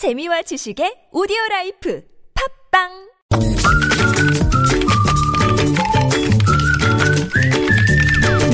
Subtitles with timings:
[0.00, 2.00] 재미와 지식의 오디오 라이프
[2.72, 2.88] 팟빵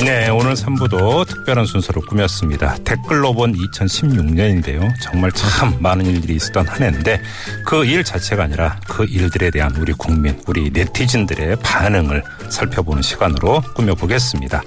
[0.03, 2.75] 네, 오늘 3부도 특별한 순서로 꾸몄습니다.
[2.83, 4.91] 댓글로 본 2016년인데요.
[5.01, 7.21] 정말 참 많은 일들이 있었던 한 해인데
[7.65, 14.61] 그 일 자체가 아니라 그 일들에 대한 우리 국민, 우리 네티즌들의 반응을 살펴보는 시간으로 꾸며보겠습니다.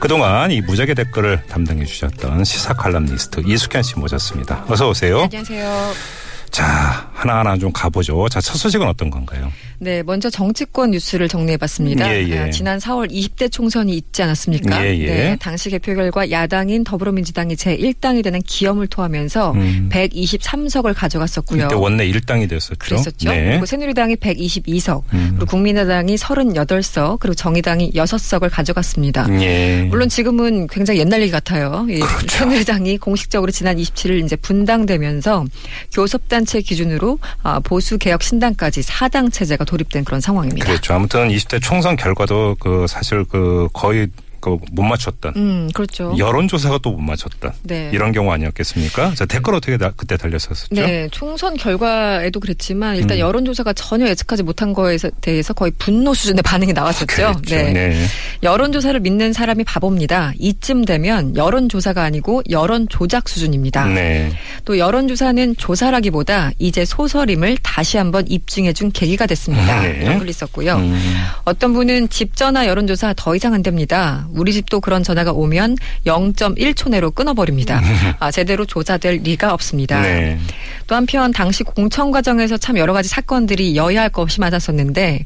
[0.00, 4.64] 그동안 이 무작위 댓글을 담당해 주셨던 시사 칼럼니스트 이숙현 씨 모셨습니다.
[4.68, 5.24] 어서 오세요.
[5.24, 6.21] 안녕하세요.
[6.52, 8.28] 자, 하나하나 좀 가보죠.
[8.28, 9.50] 자, 첫 소식은 어떤 건가요?
[9.78, 12.14] 네, 먼저 정치권 뉴스를 정리해봤습니다.
[12.14, 12.38] 예, 예.
[12.38, 14.84] 아, 지난 4월 20대 총선이 있지 않았습니까?
[14.84, 15.06] 예, 예.
[15.06, 19.88] 네, 당시 개표 결과 야당인 더불어민주당이 제1당이 되는 기염을 토하면서 음.
[19.90, 21.64] 123석을 가져갔었고요.
[21.64, 22.76] 이때 원내 1당이 됐었죠.
[22.78, 23.30] 그랬었죠.
[23.30, 23.44] 네.
[23.52, 25.30] 그리고 새누리당이 122석, 음.
[25.36, 29.26] 그리고 국민의당이 38석, 그리고 정의당이 6석을 가져갔습니다.
[29.40, 29.86] 예.
[29.88, 31.86] 물론 지금은 굉장히 옛날 얘기 같아요.
[31.88, 32.26] 이 그렇죠.
[32.28, 35.46] 새누리당이 공식적으로 지난 27일 이제 분당되면서
[35.92, 40.66] 교섭단 체 기준으로 아, 보수 개혁 신당까지 4당 체제가 도입된 그런 상황입니다.
[40.66, 40.94] 그렇죠.
[40.94, 46.14] 아무튼 20대 총선 결과도 그 사실 그 거의 그 못 맞췄던 음, 그렇죠.
[46.16, 47.90] 여론조사가 또 못 맞췄던 네.
[47.92, 49.14] 이런 경우 아니었겠습니까?
[49.14, 50.66] 자 댓글 어떻게 다, 그때 달렸었죠?
[50.70, 53.20] 네, 총선 결과에도 그랬지만 일단 음.
[53.20, 57.06] 여론조사가 전혀 예측하지 못한 거에 대해서 거의 분노 수준의 반응이 나왔었죠.
[57.06, 57.40] 그렇죠.
[57.56, 58.04] 네.
[58.42, 60.32] 여론조사를 믿는 사람이 바보입니다.
[60.38, 63.86] 이쯤 되면 여론조사가 아니고 여론 조작 수준입니다.
[63.86, 64.30] 네.
[64.64, 69.80] 또 여론조사는 조사라기보다 이제 소설임을 다시 한번 입증해준 계기가 됐습니다.
[69.82, 70.00] 네.
[70.02, 70.74] 이런 글이 있었고요.
[70.76, 70.98] 음.
[71.44, 74.26] 어떤 분은 집 전화 여론조사 더 이상 안 됩니다.
[74.34, 77.80] 우리 집도 그런 전화가 오면 0.1초 내로 끊어버립니다.
[78.18, 80.00] 아, 제대로 조사될 리가 없습니다.
[80.02, 80.38] 네.
[80.86, 85.24] 또 한편 당시 공천 과정에서 참 여러 가지 사건들이 여야 할 것 없이 많았었는데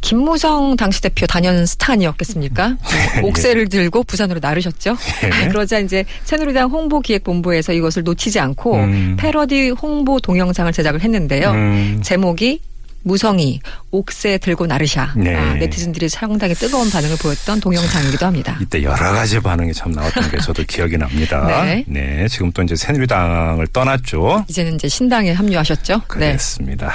[0.00, 2.76] 김무성 당시 대표 단연 스타 아니었겠습니까?
[3.22, 4.96] 옥새를 들고 부산으로 나르셨죠.
[5.24, 5.48] 예.
[5.48, 9.16] 그러자 이제 새누리당 홍보기획본부에서 이것을 놓치지 않고 음.
[9.18, 11.50] 패러디 홍보 동영상을 제작을 했는데요.
[11.50, 12.00] 음.
[12.02, 12.60] 제목이
[13.02, 15.12] 무성이 옥새 들고 나르샤.
[15.16, 15.34] 네.
[15.34, 18.58] 아, 네티즌들이 상당히 뜨거운 반응을 보였던 동영상이기도 합니다.
[18.60, 21.64] 이때 여러 가지 반응이 참 나왔던 게 저도 기억이 납니다.
[21.86, 22.26] 네.
[22.28, 24.44] 지금 또 이제 새누리당을 떠났죠.
[24.48, 25.94] 이제는 이제 신당에 합류하셨죠.
[25.94, 26.00] 네.
[26.08, 26.88] 그랬습니다.
[26.88, 26.92] 하,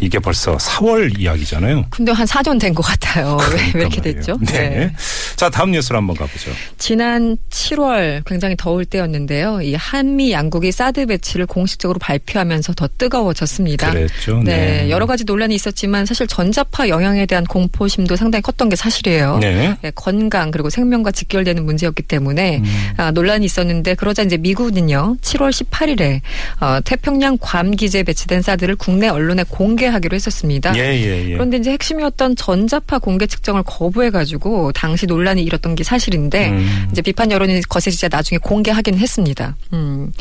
[0.00, 1.86] 이게 벌써 4월 이야기잖아요.
[1.90, 3.38] 근데 한 4년 된 것 같아요.
[3.52, 4.38] 왜, 왜 이렇게 그러니까 됐죠?
[4.40, 4.70] 말이에요.
[4.80, 4.92] 네.
[5.36, 6.50] 자 다음 뉴스로 한번 가보죠.
[6.76, 9.62] 지난 7월 굉장히 더울 때였는데요.
[9.62, 13.90] 이 한미 양국이 사드 배치를 공식적으로 발표하면서 더 뜨거워졌습니다.
[13.90, 14.42] 그랬죠.
[14.44, 14.90] 네, 네.
[14.90, 19.38] 여러 가지 논란이 있었지만 사실 전자파 영향에 대한 공포심도 상당히 컸던 게 사실이에요.
[19.40, 19.76] 네.
[19.82, 22.90] 네, 건강 그리고 생명과 직결되는 문제였기 때문에 음.
[22.96, 26.20] 아, 논란이 있었는데 그러자 이제 미국은요 7월 18일에
[26.60, 30.76] 어, 태평양 괌 기지에 배치된 사드를 국내 언론에 공개 하기로 했었습니다.
[30.76, 31.32] 예, 예, 예.
[31.32, 36.88] 그런데 이제 핵심이었던 전자파 공개 측정을 거부해가지고 당시 논란이 일었던 게 사실인데 음.
[36.90, 39.56] 이제 비판 여론이 거세지자 나중에 공개하긴 했습니다.
[39.72, 40.12] 음.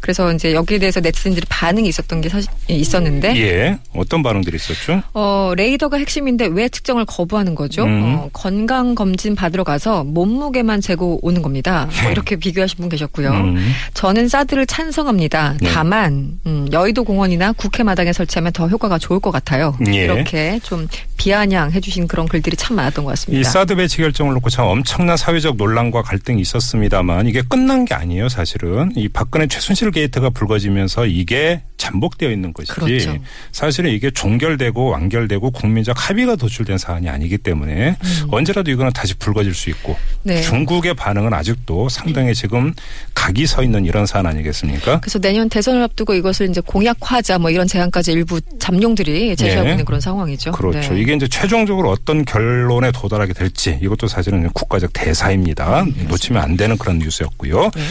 [0.00, 3.78] 그래서 이제 여기에 대해서 네티즌들이 반응이 있었던 게 사실 있었는데 예.
[3.94, 5.02] 어떤 반응들이 있었죠?
[5.14, 7.84] 어, 레이더가 핵심인데 왜 측정을 거부하는 거죠?
[7.84, 8.02] 음.
[8.02, 11.88] 어, 건강 검진 받으러 가서 몸무게만 재고 오는 겁니다.
[12.02, 13.30] 뭐 이렇게 비교하신 분 계셨고요.
[13.30, 13.72] 음.
[13.94, 15.56] 저는 사드를 찬성합니다.
[15.60, 15.68] 네.
[15.70, 19.76] 다만 음, 여의도 공원이나 국회 마당에 설치하면 더 효과가 좋을 것 같아요.
[19.88, 20.04] 예.
[20.04, 20.86] 이렇게 좀
[21.16, 23.50] 비아냥해 주신 그런 글들이 참 많았던 것이 같습니다.
[23.50, 28.92] 사드 배치 결정을 놓고 참 엄청난 사회적 논란과 갈등이 있었습니다만 이게 끝난 게 아니에요, 사실은.
[28.96, 32.72] 이 박근혜 최순실 게이트가 불거지면서 이게 잠복되어 있는 것이지.
[32.72, 33.18] 그렇죠.
[33.50, 37.96] 사실은 이게 종결되고 완결되고 국민적 합의가 도출된 사안이 아니기 때문에
[38.30, 40.22] 언제라도 이거는 다시 불거질 수 있고 음.
[40.22, 40.40] 네.
[40.42, 42.72] 중국의 반응은 아직도 상당히 지금
[43.14, 45.00] 각이 서 있는 이런 사안 아니겠습니까?
[45.00, 49.70] 그래서 내년 대선을 앞두고 이것을 이제 공약화하자 뭐 이런 제안까지 일부 잠 제시하고 네.
[49.72, 50.52] 있는 그런 상황이죠.
[50.52, 50.94] 그렇죠.
[50.94, 51.00] 네.
[51.00, 55.84] 이게 이제 최종적으로 어떤 결론에 도달하게 될지 이것도 사실은 국가적 대사입니다.
[56.08, 57.64] 놓치면 안 되는 그런 뉴스였고요.
[57.64, 57.82] 음, 네.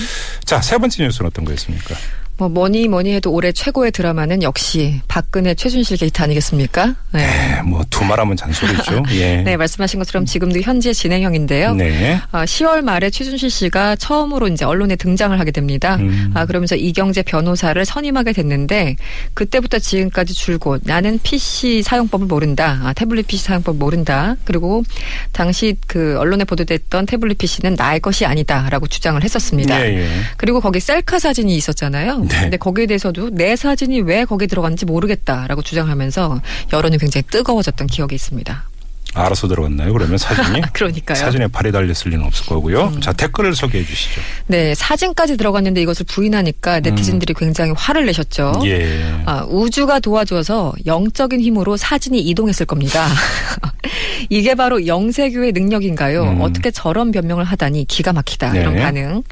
[0.46, 1.96] 자, 세 번째 뉴스는 어떤 거였습니까?
[2.38, 6.96] 뭐 뭐니 뭐니 해도 올해 최고의 드라마는 역시 박근혜 최순실 게이트 아니겠습니까?
[7.12, 7.22] 네.
[7.22, 9.04] 네, 뭐 두말하면 잔소리죠.
[9.14, 9.44] 예.
[9.44, 11.76] 네, 말씀하신 것처럼 지금도 현재 진행형인데요.
[11.76, 12.20] 네.
[12.32, 15.98] 아, 10월 말에 최순실 씨가 처음으로 이제 언론에 등장을 하게 됩니다.
[15.98, 16.32] 음.
[16.34, 18.96] 아, 그러면서 이경재 변호사를 선임하게 됐는데
[19.34, 22.80] 그때부터 지금까지 줄곧 나는 PC 사용법을 모른다.
[22.84, 24.36] 아, 태블릿 PC 사용법 모른다.
[24.46, 24.84] 그리고
[25.32, 29.80] 당시 그 언론에 보도됐던 태블릿 PC는 나의 것이 아니다라고 주장을 했었습니다.
[29.86, 30.08] 예, 예.
[30.38, 32.21] 그리고 거기 셀카 사진이 있었잖아요.
[32.28, 32.42] 네.
[32.42, 36.42] 근데 거기에 대해서도 내 사진이 왜 거기 들어갔는지 모르겠다라고 주장하면서
[36.74, 38.71] 여론이 굉장히 뜨거워졌던 기억이 있습니다.
[39.14, 39.94] 알아서 들어갔나요?
[39.94, 40.62] 그러면 사진이?
[40.74, 41.18] 그러니까요.
[41.18, 41.20] 음.
[41.20, 43.00] 사진에 발이 달렸을 리는 없을 거고요.
[43.02, 44.22] 자, 댓글을 소개해 주시죠.
[44.48, 48.54] 네, 사진까지 들어갔는데 이것을 부인하니까 네티즌들이 굉장히 화를 내셨죠.
[48.62, 48.66] 음.
[48.66, 49.22] 예.
[49.26, 53.08] 아, 우주가 도와줘서 영적인 힘으로 사진이 이동했을 겁니다.
[54.30, 56.24] 이게 바로 영세교의 능력인가요?
[56.24, 56.42] 음.
[56.42, 58.52] 어떻게 저런 변명을 하다니 기가 막히다.
[58.52, 58.62] 네.
[58.62, 59.24] 이런 반응.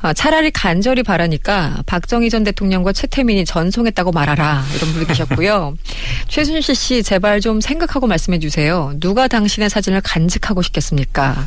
[0.00, 4.64] 아, 차라리 간절히 바라니까 박정희 전 대통령과 최태민이 전송했다고 말하라.
[4.76, 5.74] 이런 분이 계셨고요.
[6.28, 8.92] 최순실 씨 제발 좀 생각하고 말씀해 주세요.
[9.00, 11.46] 누가 당신의 사진을 간직하고 싶겠습니까?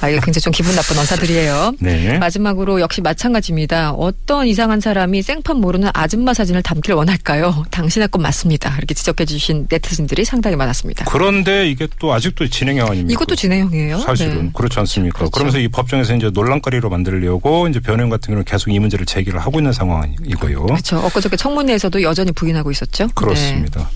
[0.00, 1.74] 아, 이게 굉장히 좀 기분 나쁜 언사들이에요.
[1.78, 2.18] 네.
[2.18, 3.92] 마지막으로 역시 마찬가지입니다.
[3.92, 7.64] 어떤 이상한 사람이 생판 모르는 아줌마 사진을 담길 원할까요?
[7.70, 8.74] 당신의 것 맞습니다.
[8.78, 11.04] 이렇게 지적해 주신 네티즌들이 상당히 많았습니다.
[11.04, 13.12] 그런데 이게 또 아직도 진행형 아닙니까?
[13.12, 13.98] 이것도 진행형이에요.
[14.00, 14.50] 사실은 네.
[14.54, 15.18] 그렇지 않습니까?
[15.18, 15.30] 그렇죠.
[15.30, 19.58] 그러면서 이 법정에서 이제 논란거리로 만들려고 이제 변호인 같은 경우는 계속 이 문제를 제기를 하고
[19.60, 20.66] 있는 상황이고요.
[20.66, 20.98] 그렇죠.
[20.98, 23.06] 엊그저께 청문회에서도 여전히 부인하고 있었죠.
[23.06, 23.12] 네.
[23.14, 23.88] 그렇습니다.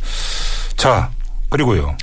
[0.76, 1.10] 자
[1.50, 1.96] 그리고요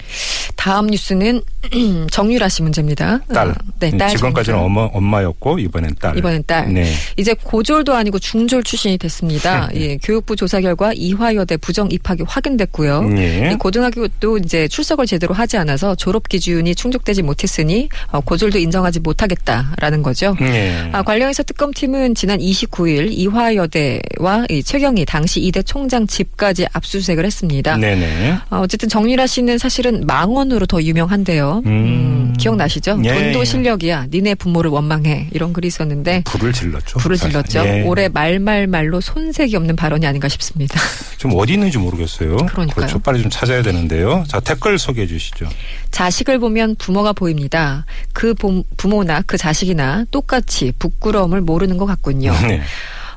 [0.58, 1.42] 다음 뉴스는
[2.12, 3.20] 정유라 씨 문제입니다.
[3.34, 3.50] 딸.
[3.50, 4.10] 어, 네, 딸.
[4.10, 4.60] 지금까지는.
[4.60, 6.18] 엄마, 엄마였고 이번엔 딸.
[6.18, 6.74] 이번엔 딸.
[6.74, 6.92] 네.
[7.16, 9.70] 이제 고졸도 아니고 중졸 출신이 됐습니다.
[9.74, 9.82] 네.
[9.82, 13.10] 예, 교육부 조사 결과 이화여대 부정 입학이 확인됐고요.
[13.18, 13.52] 예.
[13.54, 20.02] 이 고등학교도 이제 출석을 제대로 하지 않아서 졸업 기준이 충족되지 못했으니 어, 고졸도 인정하지 못하겠다라는
[20.02, 20.36] 거죠.
[20.42, 20.90] 예.
[20.92, 27.78] 아, 관련해서 특검팀은 지난 29일 이화여대와 이 최경희 당시 이대 총장 집까지 압수수색을 했습니다.
[27.78, 28.38] 네네.
[28.50, 31.62] 어, 어쨌든 정유라 씨는 사실은 망언으로 더 유명한데요.
[31.66, 31.72] 음.
[31.72, 33.00] 음, 기억나시죠?
[33.04, 33.46] 예, 돈도 예.
[33.46, 34.08] 실력이야.
[34.12, 35.28] 니네 부모를 원망해.
[35.32, 36.98] 이런 글이 있었는데 불을 질렀죠.
[37.00, 37.18] 불을.
[37.18, 37.60] 질렀죠.
[37.66, 37.84] 예.
[37.84, 40.80] 올해 말말말로 손색이 없는 발언이 아닌가 싶습니다.
[41.18, 42.36] 좀 어디 있는지 모르겠어요.
[42.38, 42.68] 그러니까요.
[42.76, 43.00] 그렇죠.
[43.00, 44.24] 빨리 좀 찾아야 되는데요.
[44.28, 45.48] 자 댓글 소개해 주시죠.
[45.92, 47.86] 자식을 보면 부모가 보입니다.
[48.14, 52.34] 그 보- 부모나 그 자식이나 똑같이 부끄러움을 모르는 것 같군요.
[52.48, 52.62] 네.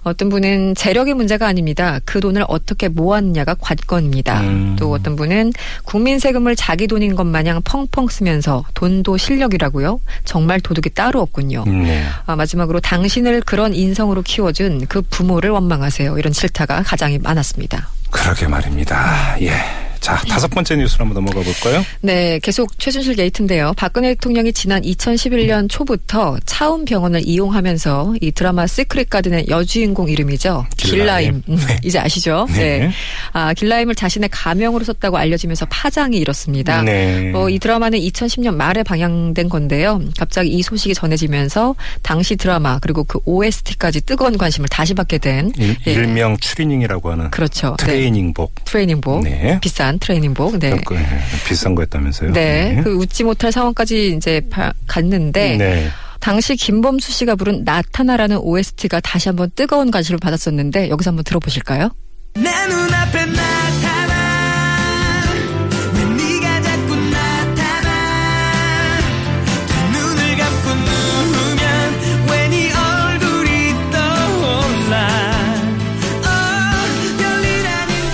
[0.03, 2.01] 어떤 분은 재력의 문제가 아닙니다.
[2.05, 4.41] 그 돈을 어떻게 모았느냐가 관건입니다.
[4.41, 4.77] 음.
[4.79, 5.53] 또 어떤 분은
[5.85, 10.01] 국민 세금을 자기 돈인 것 마냥 펑펑 쓰면서 돈도 실력이라고요.
[10.25, 11.65] 정말 도둑이 따로 없군요.
[11.67, 12.05] 네.
[12.27, 16.19] 아, 마지막으로 당신을 그런 인성으로 키워준 그 부모를 원망하세요.
[16.19, 17.89] 이런 질타가 가장 많았습니다.
[18.11, 19.37] 그러게 말입니다.
[19.43, 19.90] 예.
[20.01, 21.85] 자 다섯 번째 뉴스로 한번 넘어가 볼까요?
[22.01, 23.75] 네, 계속 최순실 게이트인데요.
[23.77, 30.67] 박근혜 대통령이 지난 2011년 초부터 차움 병원을 이용하면서 이 드라마 시크릿 가든의 여주인공 이름이죠.
[30.77, 31.43] 길라임.
[31.43, 31.43] 길라임.
[31.49, 32.47] 음, 이제 아시죠?
[32.51, 32.79] 네.
[32.79, 32.91] 네.
[33.33, 36.83] 아, 길라임을 자신의 가명으로 썼다고 알려지면서 파장이 일었습니다.
[36.83, 37.33] 네.
[37.35, 40.01] 어, 이 드라마는 2010년 말에 방영된 건데요.
[40.19, 45.77] 갑자기 이 소식이 전해지면서 당시 드라마 그리고 그 OST까지 뜨거운 관심을 다시 받게 된 일,
[45.87, 45.93] 예.
[45.93, 47.77] 일명 추리닝이라고 하는 그렇죠.
[47.81, 47.87] 네.
[47.87, 48.65] 트레이닝복.
[48.65, 49.25] 트레이닝복.
[49.25, 49.59] 네.
[49.61, 50.59] 비싼 트레이닝복.
[50.59, 50.77] 네.
[50.87, 51.01] 그, 예,
[51.47, 52.33] 비싼 거였다면서요?
[52.33, 52.81] 네.
[52.85, 55.89] 그 웃지 못할 상황까지 이제 바- 갔는데 네.
[56.21, 61.91] 당시 김범수 씨가 부른 나타나라는 OST가 다시 한번 뜨거운 관심을 받았었는데 여기서 한번 들어보실까요?
[62.35, 63.50] 내 눈앞에 나타나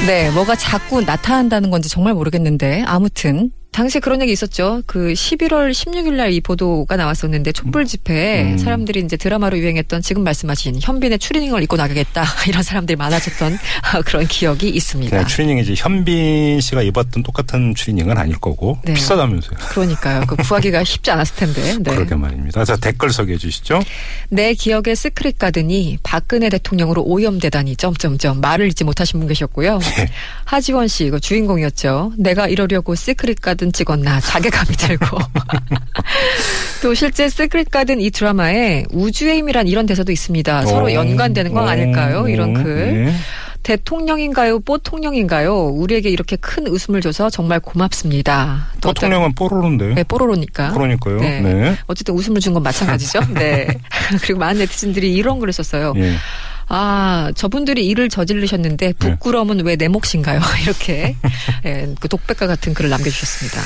[0.06, 4.82] 네, 뭐가 자꾸 나타난다는 건지 정말 모르겠는데 아무튼 당시 그런 얘기 있었죠.
[4.86, 8.58] 그 11월 16일 날 이 보도가 나왔었는데 촛불 집회에 음.
[8.58, 13.58] 사람들이 이제 드라마로 유행했던 지금 말씀하신 현빈의 추리닝을 입고 나가겠다 이런 사람들이 많아졌던
[14.04, 15.10] 그런 기억이 있습니다.
[15.10, 18.94] 그냥 추리닝이 이제 현빈 씨가 입었던 똑같은 추리닝은 아닐 거고 네.
[18.94, 19.58] 비싸다면서요.
[19.70, 20.22] 그러니까요.
[20.26, 21.62] 그 구하기가 쉽지 않았을 텐데.
[21.78, 21.94] 네.
[21.94, 22.64] 그러게 말입니다.
[22.64, 23.80] 자 댓글 소개해 주시죠.
[24.28, 29.78] 내 기억의 시크릿 가든이 박근혜 대통령으로 오염되다니 점점점 말을 잇지 못하신 분 계셨고요.
[29.78, 30.08] 네.
[30.44, 32.12] 하지원 씨 그 주인공이었죠.
[32.18, 35.18] 내가 이러려고 시크릿 가든 찍었나 자괴감이 들고.
[36.82, 40.66] 또 실제 시크릿 가든 이 드라마에 우주의 힘이란 이런 대사도 있습니다.
[40.66, 42.28] 서로 오, 연관되는 건 오, 아닐까요?
[42.28, 43.04] 이런 글.
[43.06, 43.14] 네.
[43.62, 44.60] 대통령인가요?
[44.60, 45.52] 뽀통령인가요?
[45.70, 48.68] 우리에게 이렇게 큰 웃음을 줘서 정말 고맙습니다.
[48.80, 49.94] 보통령은 뽀로로인데.
[49.94, 50.70] 네, 뽀로로니까.
[50.72, 51.18] 그러니까요.
[51.20, 51.40] 네.
[51.40, 51.76] 네.
[51.88, 53.20] 어쨌든 웃음을 준 건 마찬가지죠.
[53.34, 53.66] 네.
[54.22, 55.94] 그리고 많은 네티즌들이 이런 글을 썼어요.
[55.96, 56.12] 예.
[56.68, 60.40] 아, 저분들이 일을 저지르셨는데 부끄러움은 왜 내 몫인가요?
[60.62, 61.14] 이렇게
[61.64, 63.60] 예, 그 독백과 같은 글을 남겨주셨습니다.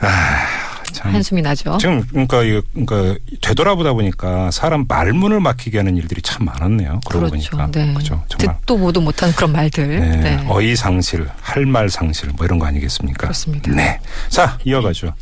[0.00, 0.46] 아,
[0.92, 1.14] 참.
[1.14, 1.78] 한숨이 나죠.
[1.78, 7.00] 지금 그러니까 이거 그러니까 되돌아보다 보니까 사람 말문을 막히게 하는 일들이 참 많았네요.
[7.08, 7.50] 그러고 그렇죠.
[7.56, 7.94] 보니까 네.
[7.94, 8.22] 그죠.
[8.28, 9.88] 정말 듣도 보도 못한 그런 말들.
[9.88, 10.16] 네.
[10.16, 10.44] 네.
[10.48, 13.18] 어휘 상실, 할 말 상실 뭐 이런 거 아니겠습니까?
[13.28, 13.70] 그렇습니다.
[13.72, 14.00] 네.
[14.28, 15.14] 자 이어가죠.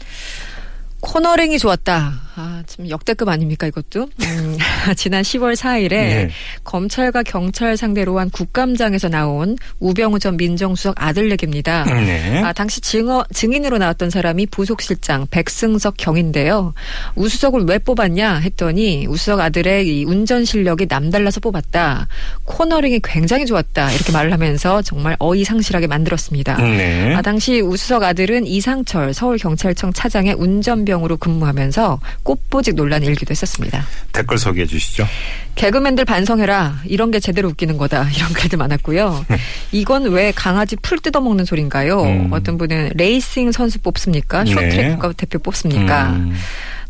[1.01, 2.13] 코너링이 좋았다.
[2.37, 4.09] 아, 참 역대급 아닙니까 이것도?
[4.23, 4.57] 음,
[4.97, 6.31] 지난 10월 4일에 예.
[6.65, 11.85] 검찰과 경찰 상대로 한 국감장에서 나온 우병우 전 민정수석 아들 얘기입니다.
[11.85, 12.43] 네.
[12.43, 16.75] 아, 당시 증어, 증인으로 나왔던 사람이 부속실장 백승석 경인데요.
[17.15, 22.09] 우수석을 왜 뽑았냐 했더니 우수석 아들의 이 운전 실력이 남달라서 뽑았다.
[22.45, 23.93] 코너링이 굉장히 좋았다.
[23.93, 26.57] 이렇게 말을 하면서 정말 어이상실하게 만들었습니다.
[26.57, 27.15] 네.
[27.15, 33.85] 아, 당시 우수석 아들은 이상철 서울경찰청 차장의 운전병 신병으로 근무하면서 꽃보직 논란이 일기도 했었습니다.
[34.13, 35.07] 댓글 소개해 주시죠.
[35.55, 36.81] 개그맨들 반성해라.
[36.87, 38.09] 이런 게 제대로 웃기는 거다.
[38.17, 39.27] 이런 글들 많았고요.
[39.71, 42.03] 이건 왜 강아지 풀 뜯어먹는 소린가요?
[42.03, 42.29] 음.
[42.33, 44.45] 어떤 분은 레이싱 선수 뽑습니까?
[44.45, 44.51] 네.
[44.53, 46.11] 쇼트트랙 국가대표 뽑습니까?
[46.11, 46.35] 음.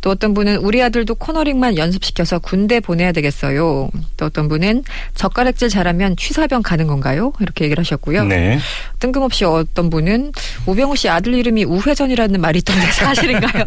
[0.02, 3.88] 또 어떤 분은 우리 아들도 코너링만 연습시켜서 군대 보내야 되겠어요.
[4.16, 4.82] 또 어떤 분은
[5.14, 7.32] 젓가락질 잘하면 취사병 가는 건가요?
[7.40, 8.24] 이렇게 얘기를 하셨고요.
[8.24, 8.58] 네.
[8.98, 10.32] 뜬금없이 어떤 분은
[10.66, 13.64] 우병우 씨 아들 이름이 우회전이라는 말이 있던데 사실인가요?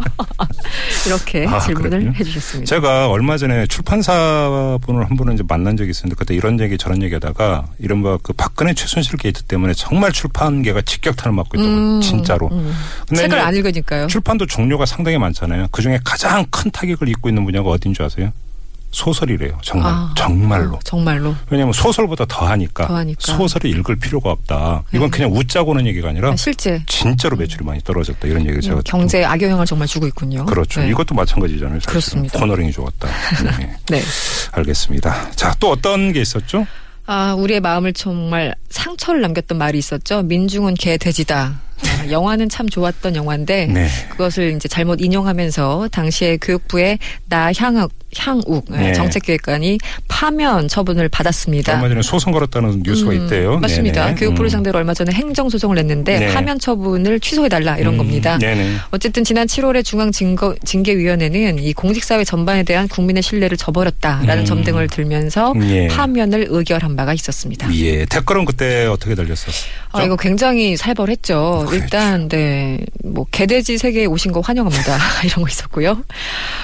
[1.08, 2.14] 이렇게 아, 질문을 그렇군요.
[2.20, 2.70] 해주셨습니다.
[2.70, 7.02] 제가 얼마 전에 출판사 분을 한 분을 이제 만난 적이 있었는데 그때 이런 얘기 저런
[7.02, 12.50] 얘기 하다가 이른바 그 박근혜 최순실 게이트 때문에 정말 출판계가 직격탄을 맞고 있다고 음, 진짜로.
[12.52, 12.76] 음.
[13.16, 14.08] 책을 안 읽으니까요.
[14.08, 15.68] 출판도 종류가 상당히 많잖아요.
[15.72, 18.32] 그 중에 가장 큰 타격을 입고 있는 분야가 어딘 줄 아세요?
[18.92, 19.58] 소설이래요.
[19.62, 19.92] 정말.
[19.92, 20.76] 아, 정말로.
[20.76, 21.36] 어, 정말로.
[21.50, 23.20] 왜냐하면 소설보다 더 하니까, 더 하니까.
[23.20, 24.84] 소설을 읽을 필요가 없다.
[24.94, 25.18] 이건 네.
[25.18, 28.26] 그냥 웃자고는 얘기가 아니라 실제 진짜로 매출이 많이 떨어졌다.
[28.26, 30.46] 이런 얘기를 제가 음, 경제 에 악영향을 정말 주고 있군요.
[30.46, 30.80] 그렇죠.
[30.80, 30.90] 네.
[30.90, 31.80] 이것도 마찬가지잖아요.
[31.80, 31.90] 사실은.
[31.90, 32.40] 그렇습니다.
[32.40, 33.08] 코너링이 좋았다.
[33.58, 33.76] 네.
[33.98, 34.02] 네.
[34.54, 35.32] 알겠습니다.
[35.32, 36.66] 자, 또 어떤 게 있었죠?
[37.06, 40.24] 아, 우리의 마음을 정말 상처를 남겼던 말이 있었죠.
[40.24, 41.60] 민중은 개 돼지다.
[42.06, 43.88] 아, 영화는 참 좋았던 영화인데 네.
[44.10, 48.94] 그것을 이제 잘못 인용하면서 당시에 교육부의 나향욱 향욱 네.
[48.94, 51.74] 정책기획관이 파면 처분을 받았습니다.
[51.74, 53.60] 얼마 전에 소송 걸었다는 뉴스가 음, 있대요.
[53.60, 54.06] 맞습니다.
[54.06, 54.16] 네네.
[54.16, 54.52] 교육부를 음.
[54.52, 56.34] 상대로 얼마 전에 행정소송을 냈는데 네.
[56.34, 58.38] 파면 처분을 취소해달라 이런 음, 겁니다.
[58.38, 58.76] 네네.
[58.92, 64.46] 어쨌든 지난 7월에 중앙징계위원회는 이 공직사회 전반에 대한 국민의 신뢰를 저버렸다라는 음.
[64.46, 65.88] 점 등을 들면서 예.
[65.88, 67.74] 파면을 의결한 바가 있었습니다.
[67.76, 68.06] 예.
[68.06, 69.54] 댓글은 그때 어떻게 달렸었어요?
[69.92, 71.66] 아, 이거 굉장히 살벌했죠.
[71.68, 71.86] 그렇죠.
[71.96, 74.98] 일단, 네, 뭐, 개돼지 세계에 오신 거 환영합니다.
[75.24, 76.04] 이런 거 있었고요.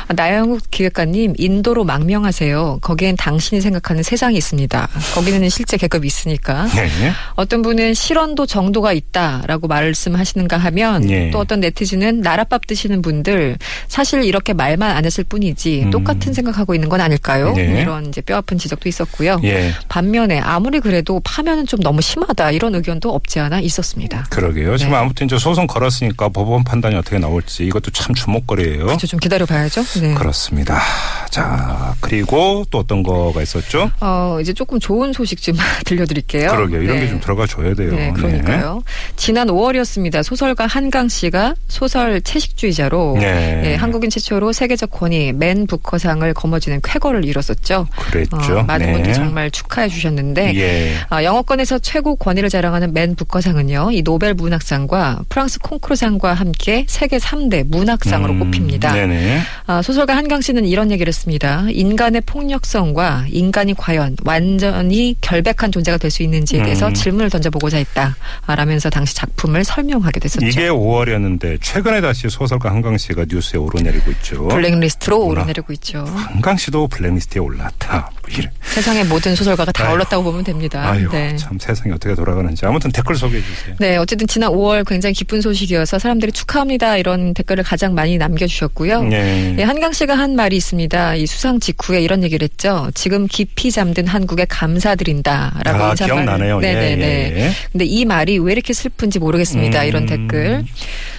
[0.09, 2.79] 아, 나영욱 기획가님, 인도로 망명하세요.
[2.81, 4.89] 거기엔 당신이 생각하는 세상이 있습니다.
[5.15, 6.67] 거기는 실제 계급이 있으니까.
[6.75, 6.89] 네.
[7.35, 11.31] 어떤 분은 실언도 정도가 있다라고 말씀하시는가 하면 예.
[11.31, 13.57] 또 어떤 네티즌은 나랏밥 드시는 분들
[13.87, 15.91] 사실 이렇게 말만 안 했을 뿐이지 음.
[15.91, 17.53] 똑같은 생각하고 있는 건 아닐까요?
[17.53, 17.81] 네.
[17.81, 19.39] 이런 이제 뼈아픈 지적도 있었고요.
[19.45, 19.71] 예.
[19.87, 24.25] 반면에 아무리 그래도 파면은 좀 너무 심하다 이런 의견도 없지 않아 있었습니다.
[24.29, 24.75] 그러게요.
[24.75, 24.97] 지금 네.
[25.21, 28.85] 아무튼 이제 소송 걸었으니까 법원 판단이 어떻게 나올지 이것도 참 주목거리예요.
[28.85, 29.05] 그렇죠.
[29.05, 29.83] 좀 기다려 봐야죠.
[30.01, 30.15] 네.
[30.15, 30.81] 그렇습니다.
[31.29, 33.91] 자, 그리고 또 어떤 거가 있었죠?
[33.99, 36.49] 어, 이제 조금 좋은 소식 좀 들려드릴게요.
[36.49, 36.81] 그러게요.
[36.81, 37.05] 이런 네.
[37.05, 37.93] 게좀 들어가 줘야 돼요.
[37.93, 38.81] 네, 그러니까요.
[39.15, 40.23] 지난 5월이었습니다.
[40.23, 43.61] 소설가 한강 씨가 소설 채식주의자로 네.
[43.65, 47.87] 예, 한국인 최초로 세계적 권위 맨 부커상을 거머쥐는 쾌거를 이뤘었죠.
[48.11, 48.59] 그랬죠.
[48.59, 48.93] 어, 많은 네.
[48.93, 50.95] 분들이 정말 축하해 주셨는데 예.
[51.09, 57.65] 아, 영어권에서 최고 권위를 자랑하는 맨 부커상은요, 이 노벨 문학상과 프랑스 콩쿠르상과 함께 세계 3대
[57.67, 58.93] 문학상으로 음, 꼽힙니다.
[58.93, 59.41] 네네.
[59.67, 61.65] 아, 소설가 한강 씨는 이런 얘기를 했습니다.
[61.69, 66.93] 인간의 폭력성과 인간이 과연 완전히 결백한 존재가 될 수 있는지에 대해서 음.
[66.93, 68.17] 질문을 던져보고자 했다.
[68.45, 70.45] 아, 라면서 당시 작품을 설명하게 됐었죠.
[70.45, 74.47] 이게 5월이었는데 최근에 다시 소설가 한강 씨가 뉴스에 오르내리고 있죠.
[74.49, 75.25] 블랙리스트로.
[75.25, 76.03] 오르내리고 있죠.
[76.05, 78.09] 한강 씨도 블랙리스트에 올랐다.
[78.11, 78.21] 뭐.
[78.61, 79.93] 세상의 모든 소설가가 다 아유.
[79.93, 80.89] 올랐다고 보면 됩니다.
[80.89, 81.35] 아유, 네.
[81.37, 82.65] 참 세상이 어떻게 돌아가는지.
[82.65, 83.75] 아무튼 댓글 소개해 주세요.
[83.79, 89.03] 네, 어쨌든 지난 5월 굉장히 기쁜 소식이어서 사람들이 축하합니다 이런 댓글을 가장 많이 남겨주셨고요.
[89.03, 89.55] 네.
[89.57, 91.15] 예, 한강 씨가 한 말이 있습니다.
[91.15, 92.91] 이 수상 직후에 이런 얘기를 했죠.
[92.93, 95.93] 지금 깊이 잠든 한국에 감사드린다라고 아.
[95.93, 96.59] 기억나네요.
[96.59, 97.05] 네네네.
[97.05, 97.51] 예, 예.
[97.71, 99.81] 근데 이 말이 왜 이렇게 슬픈지 모르겠습니다.
[99.81, 99.87] 음.
[99.87, 100.65] 이런 댓글.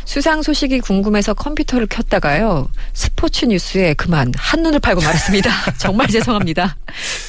[0.04, 2.68] 수상 소식이 궁금해서 컴퓨터를 켰다가요.
[2.92, 5.50] 스포츠 뉴스에 그만 한눈을 팔고 말았습니다.
[5.78, 6.76] 정말 죄송합니다.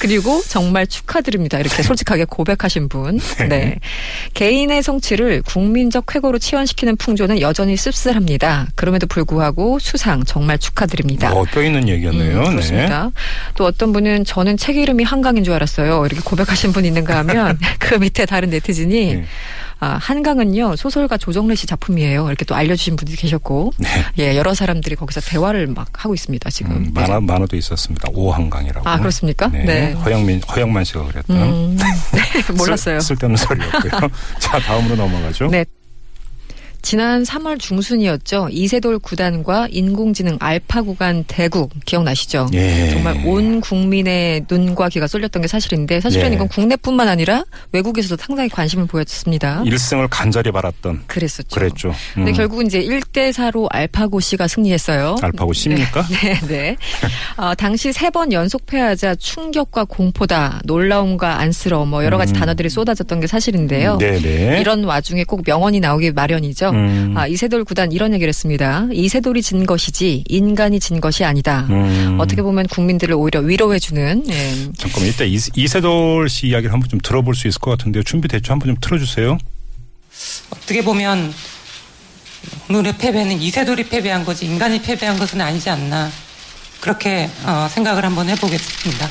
[0.00, 1.58] 그리고 정말 축하드립니다.
[1.58, 3.20] 이렇게 솔직하게 고백하신 분.
[3.48, 3.78] 네.
[4.34, 8.68] 개인의 성취를 국민적 쾌거로 치환시키는 풍조는 여전히 씁쓸합니다.
[8.74, 11.32] 그럼에도 불구하고 수상 정말 축하드립니다.
[11.32, 12.40] 어, 뼈 있는 얘기였네요.
[12.40, 13.10] 음, 그렇습니다.
[13.54, 16.04] 또 어떤 분은 저는 책 이름이 한강인 줄 알았어요.
[16.06, 19.24] 이렇게 고백하신 분 있는가 하면 그 밑에 다른 네티즌이 네.
[19.84, 22.26] 아, 한강은요 소설가 조정래 씨 작품이에요.
[22.28, 23.88] 이렇게 또 알려주신 분들이 계셨고, 네.
[24.18, 26.72] 예 여러 사람들이 거기서 대화를 막 하고 있습니다 지금.
[26.72, 28.08] 음, 만화, 만화도 있었습니다.
[28.14, 28.88] 오한강이라고.
[28.88, 29.48] 아, 그렇습니까?
[29.48, 29.64] 네.
[29.64, 29.92] 네.
[29.92, 31.36] 허영민, 허영만 씨가 그랬던.
[31.36, 31.76] 음,
[32.12, 33.00] 네, 몰랐어요.
[33.00, 34.08] 쓸, 쓸데없는 소리였고요.
[34.40, 35.48] 자, 다음으로 넘어가죠.
[35.48, 35.66] 네.
[36.84, 38.48] 지난 3월 중순이었죠.
[38.50, 42.48] 이세돌 구단과 인공지능 알파 구간 대국 기억나시죠?
[42.52, 42.90] 예.
[42.90, 46.34] 정말 온 국민의 눈과 귀가 쏠렸던 게 사실인데 사실은 예.
[46.34, 49.62] 이건 국내뿐만 아니라 외국에서도 상당히 관심을 보였습니다.
[49.64, 51.04] 1승을 간절히 바랐던.
[51.06, 51.48] 그랬었죠.
[51.58, 51.94] 그랬죠.
[52.12, 52.36] 근데 음.
[52.36, 55.16] 결국은 이제 1대 4로 알파고 씨가 승리했어요.
[55.22, 56.06] 알파고 씨입니까?
[56.22, 56.76] 네, 네.
[57.36, 62.38] 어, 당시 세 번 연속 패하자 충격과 공포다, 놀라움과 안쓰러움, 뭐 여러 가지 음.
[62.38, 63.96] 단어들이 쏟아졌던 게 사실인데요.
[63.98, 64.60] 네 네.
[64.60, 66.73] 이런 와중에 꼭 명언이 나오기 마련이죠.
[66.74, 67.14] 음.
[67.16, 68.86] 아, 이세돌 구단 이런 얘기를 했습니다.
[68.92, 71.66] 이세돌이 진 것이지 인간이 진 것이 아니다.
[71.70, 72.16] 음.
[72.20, 77.34] 어떻게 보면 국민들을 오히려 위로해주는 예, 잠깐만 이때 이- 이세돌 씨 이야기를 한번 좀 들어볼
[77.34, 78.02] 수 있을 것 같은데요.
[78.02, 78.52] 준비됐죠?
[78.52, 79.38] 한번 좀 틀어주세요.
[80.50, 81.32] 어떻게 보면
[82.68, 86.10] 오늘의 패배는 이세돌이 패배한 거지 인간이 패배한 것은 아니지 않나
[86.80, 89.08] 그렇게 어, 생각을 한번 해보겠습니다.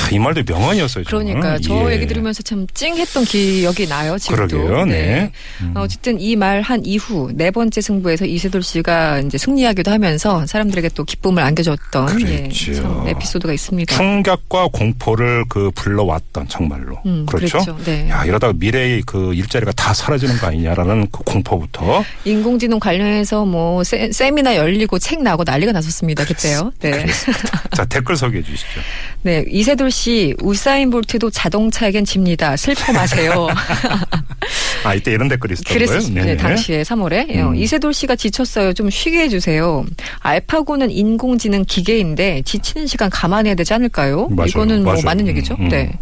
[0.00, 1.04] 야, 이 말도 명언이었어요.
[1.06, 1.94] 그러니까 저 예.
[1.94, 4.18] 얘기 들으면서 참 찡했던 기억이 나요.
[4.18, 4.46] 지금도.
[4.58, 5.30] 그러게요, 네.
[5.62, 5.72] 음.
[5.76, 10.90] 어, 어쨌든 이 말 한 이후 네 번째 승부에서 이세돌 씨가 이제 승리하기도 하면서 사람들에게
[10.94, 12.48] 또 기쁨을 안겨줬던 예,
[13.06, 13.94] 에피소드가 있습니다.
[13.96, 17.58] 충격과 공포를 그 불러왔던 정말로 음, 그렇죠.
[17.58, 17.76] 그랬죠.
[17.84, 18.08] 네.
[18.10, 24.10] 야 이러다가 미래의 그 일자리가 다 사라지는 거 아니냐라는 그 공포부터 인공지능 관련해서 뭐 세,
[24.12, 26.24] 세미나 열리고 책 나고 난리가 났었습니다.
[26.24, 26.72] 그때요.
[26.80, 27.06] 네.
[27.74, 28.80] 자 댓글 소개해 주시죠.
[29.22, 32.56] 네, 이세돌 씨 우사인 볼트도 자동차에겐 집니다.
[32.56, 33.48] 슬퍼 마세요.
[34.84, 35.86] 아 이때 이런 댓글이 있었던 거예요?
[35.86, 36.24] 그랬었습니다.
[36.24, 36.36] 네네.
[36.38, 37.54] 당시에 3월에 음.
[37.54, 38.72] 이세돌 씨가 지쳤어요.
[38.72, 39.84] 좀 쉬게 해주세요.
[40.20, 44.28] 알파고는 인공지능 기계인데 지치는 시간 감안해야 되지 않을까요?
[44.30, 44.48] 맞아요.
[44.48, 45.04] 이거는 뭐 맞아요.
[45.04, 45.54] 맞는 얘기죠.
[45.54, 45.68] 음, 음.
[45.68, 45.92] 네,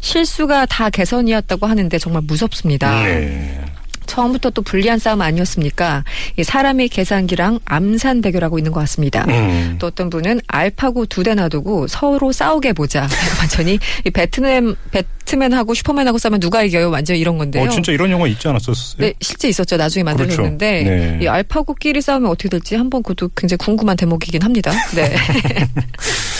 [0.00, 3.02] 실수가 다 개선이었다고 하는데 정말 무섭습니다.
[3.04, 3.60] 네.
[4.08, 6.02] 처음부터 또 불리한 싸움 아니었습니까?
[6.36, 9.24] 이 사람의 계산기랑 암산 대결하고 있는 것 같습니다.
[9.28, 9.76] 음.
[9.78, 13.06] 또 어떤 분은 알파고 두 대 놔두고 서로 싸우게 보자.
[13.38, 16.90] 완전히 이 배트맨 배트맨하고 슈퍼맨하고 싸우면 누가 이겨요?
[16.90, 17.64] 완전 히 이런 건데요.
[17.64, 18.96] 어 진짜 이런 영화 있지 않았었어요?
[18.98, 19.76] 네, 실제 있었죠.
[19.76, 21.00] 나중에 만들어졌는데 그렇죠.
[21.18, 21.18] 네.
[21.22, 24.72] 이 알파고끼리 싸우면 어떻게 될지 한번 그것도 굉장히 궁금한 대목이긴 합니다.
[24.94, 25.14] 네.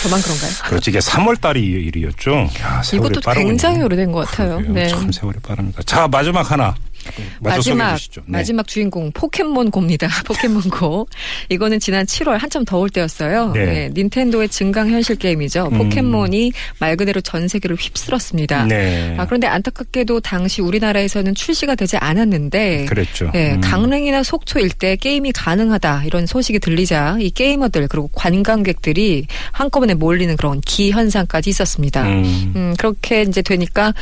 [0.01, 0.51] 저만 그런가요?
[0.69, 2.47] 그렇지 이게 3월 달이 일이었죠.
[2.61, 3.33] 야, 세월이 이것도.
[3.33, 4.55] 굉장히 오래된 것 같아요.
[4.57, 4.73] 그러게요.
[4.73, 4.87] 네.
[4.87, 5.81] 참 세월이 빠릅니다.
[5.85, 7.97] 자 마지막 하나 소개해 마지막.
[7.97, 8.21] 네.
[8.25, 10.07] 마지막 주인공 포켓몬고입니다.
[10.25, 11.07] 포켓몬고
[11.49, 13.51] 이거는 지난 7월 한참 더울 때였어요.
[13.53, 13.65] 네.
[13.65, 15.69] 네, 닌텐도의 증강 현실 게임이죠.
[15.71, 15.77] 음.
[15.77, 18.65] 포켓몬이 말 그대로 전 세계를 휩쓸었습니다.
[18.65, 19.15] 네.
[19.17, 23.31] 아, 그런데 안타깝게도 당시 우리나라에서는 출시가 되지 않았는데 그랬죠.
[23.33, 23.61] 네, 음.
[23.61, 30.61] 강릉이나 속초 일대 게임이 가능하다 이런 소식이 들리자 이 게이머들 그리고 관광객들이 한꺼번에 몰리는 그런
[30.61, 32.03] 기 현상까지 있었습니다.
[32.03, 32.53] 음.
[32.55, 32.75] 음.
[32.77, 33.93] 그렇게 이제 되니까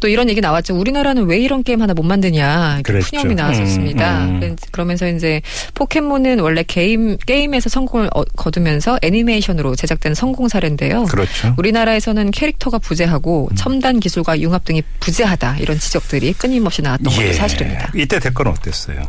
[0.00, 0.74] 또 이런 얘기 나왔죠.
[0.78, 3.10] 우리나라는 왜 이런 게임 하나 못 만드냐 이렇게 그랬죠.
[3.10, 4.24] 푸념이 나왔었습니다.
[4.24, 4.56] 음, 음.
[4.70, 5.40] 그러면서 이제
[5.74, 11.04] 포켓몬은 원래 게임 게임에서 성공을 어- 거두면서 애니메이션으로 제작된 성공 사례인데요.
[11.04, 11.54] 그렇죠.
[11.58, 17.90] 우리나라에서는 캐릭터가 부재하고 첨단 기술과 융합 등이 부재하다 이런 지적들이 끊임없이 나왔던 것도 사실입니다.
[17.96, 18.02] 예.
[18.02, 19.02] 이때 댓글은 어땠어요?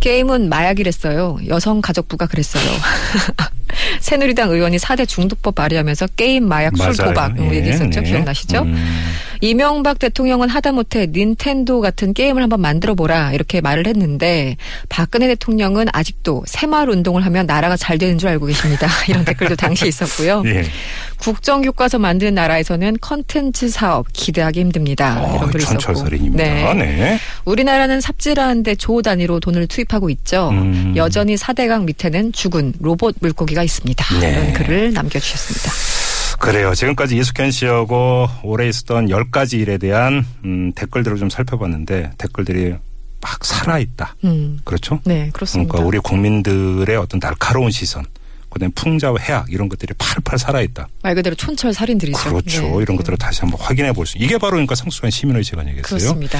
[0.00, 1.38] 게임은 마약이랬어요.
[1.48, 2.62] 여성가족부가 그랬어요.
[4.00, 7.08] 새누리당 의원이 4대 중독법 발의하면서 게임, 마약, 술, 맞아요.
[7.14, 8.00] 도박 뭐 예, 얘기했었죠.
[8.00, 8.10] 네.
[8.10, 8.62] 기억나시죠?
[8.62, 8.76] 음.
[9.44, 14.56] 이명박 대통령은 하다못해 닌텐도 같은 게임을 한번 만들어 보라 이렇게 말을 했는데
[14.88, 18.88] 박근혜 대통령은 아직도 새마을 운동을 하면 나라가 잘 되는 줄 알고 계십니다.
[19.06, 20.42] 이런 댓글도 당시 있었고요.
[20.46, 20.64] 예.
[21.18, 25.20] 국정 교과서 만드는 나라에서는 컨텐츠 사업 기대하기 힘듭니다.
[25.20, 26.08] 어, 이런 글이 있었고.
[26.30, 26.74] 네.
[26.74, 27.18] 네.
[27.44, 30.48] 우리나라는 삽질하는데 조 단위로 돈을 투입하고 있죠.
[30.52, 30.94] 음.
[30.96, 34.20] 여전히 4대강 밑에는 죽은 로봇 물고기가 있습니다.
[34.20, 34.30] 네.
[34.32, 36.03] 이런 글을 남겨주셨습니다.
[36.44, 36.74] 그래요.
[36.74, 42.74] 지금까지 이숙현 씨하고 올해 있었던 10가지 일에 대한 음, 댓글들을 좀 살펴봤는데 댓글들이
[43.22, 44.16] 막 살아있다.
[44.24, 44.60] 음.
[44.62, 45.00] 그렇죠?
[45.04, 45.72] 네, 그렇습니다.
[45.72, 48.04] 그러니까 우리 국민들의 어떤 날카로운 시선,
[48.54, 50.88] 그다음에 풍자와 해악 이런 것들이 팔팔 살아있다.
[51.02, 52.18] 말 그대로 촌철 살인들이죠.
[52.18, 52.62] 그렇죠.
[52.62, 52.82] 네.
[52.82, 54.16] 이런 것들을 다시 한번 확인해 볼 수.
[54.18, 55.82] 이게 바로 그러니까 성숙한 시민의식 아니겠어요?
[55.82, 56.38] 그렇습니다.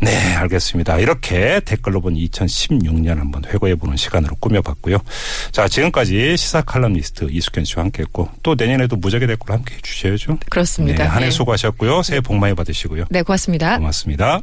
[0.00, 0.10] 네.
[0.10, 0.98] 네, 알겠습니다.
[0.98, 4.98] 이렇게 댓글로 본 2016년 한번 회고해 보는 시간으로 꾸며봤고요.
[5.52, 10.38] 자, 지금까지 시사 칼럼니스트 이숙현 씨와 함께했고 또 내년에도 무적의 댓글 함께 해 주셔야죠.
[10.48, 11.04] 그렇습니다.
[11.04, 11.30] 네, 한해 네.
[11.30, 12.02] 수고하셨고요.
[12.02, 13.06] 새해 복 많이 받으시고요.
[13.10, 13.76] 네, 고맙습니다.
[13.76, 14.40] 고맙습니다.